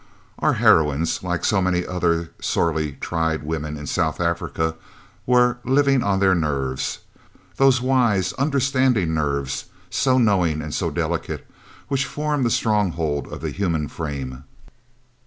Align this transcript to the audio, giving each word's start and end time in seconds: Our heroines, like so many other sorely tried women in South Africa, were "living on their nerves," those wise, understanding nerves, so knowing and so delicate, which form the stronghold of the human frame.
Our 0.39 0.53
heroines, 0.53 1.21
like 1.21 1.45
so 1.45 1.61
many 1.61 1.85
other 1.85 2.31
sorely 2.41 2.93
tried 2.93 3.43
women 3.43 3.77
in 3.77 3.85
South 3.85 4.19
Africa, 4.19 4.73
were 5.27 5.59
"living 5.63 6.01
on 6.01 6.19
their 6.19 6.33
nerves," 6.33 6.97
those 7.57 7.81
wise, 7.83 8.33
understanding 8.33 9.13
nerves, 9.13 9.65
so 9.91 10.17
knowing 10.17 10.59
and 10.59 10.73
so 10.73 10.89
delicate, 10.89 11.45
which 11.87 12.05
form 12.07 12.41
the 12.41 12.49
stronghold 12.49 13.31
of 13.31 13.41
the 13.41 13.51
human 13.51 13.87
frame. 13.87 14.43